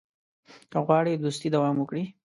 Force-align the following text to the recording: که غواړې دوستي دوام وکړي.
که 0.71 0.77
غواړې 0.85 1.21
دوستي 1.23 1.47
دوام 1.55 1.75
وکړي. 1.79 2.03